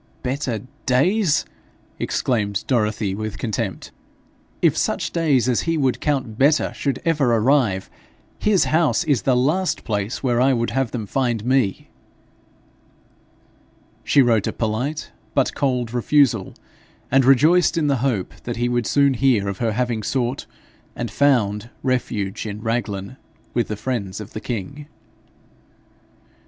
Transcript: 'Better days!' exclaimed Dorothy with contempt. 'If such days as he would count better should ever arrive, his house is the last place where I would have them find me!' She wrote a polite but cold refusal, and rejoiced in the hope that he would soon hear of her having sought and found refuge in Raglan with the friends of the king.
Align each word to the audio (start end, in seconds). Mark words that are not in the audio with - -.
'Better 0.23 0.61
days!' 0.87 1.45
exclaimed 1.99 2.63
Dorothy 2.65 3.13
with 3.13 3.37
contempt. 3.37 3.91
'If 4.59 4.75
such 4.75 5.11
days 5.11 5.47
as 5.47 5.61
he 5.61 5.77
would 5.77 5.99
count 6.01 6.39
better 6.39 6.73
should 6.73 6.99
ever 7.05 7.35
arrive, 7.35 7.87
his 8.39 8.63
house 8.63 9.03
is 9.03 9.21
the 9.21 9.35
last 9.35 9.83
place 9.83 10.23
where 10.23 10.41
I 10.41 10.53
would 10.53 10.71
have 10.71 10.89
them 10.89 11.05
find 11.05 11.45
me!' 11.45 11.91
She 14.03 14.23
wrote 14.23 14.47
a 14.47 14.51
polite 14.53 15.11
but 15.35 15.53
cold 15.53 15.93
refusal, 15.93 16.55
and 17.11 17.23
rejoiced 17.23 17.77
in 17.77 17.85
the 17.85 17.97
hope 17.97 18.33
that 18.45 18.57
he 18.57 18.67
would 18.67 18.87
soon 18.87 19.13
hear 19.13 19.47
of 19.47 19.59
her 19.59 19.73
having 19.73 20.01
sought 20.01 20.47
and 20.95 21.11
found 21.11 21.69
refuge 21.83 22.47
in 22.47 22.61
Raglan 22.61 23.17
with 23.53 23.67
the 23.67 23.77
friends 23.77 24.19
of 24.19 24.33
the 24.33 24.41
king. 24.41 24.87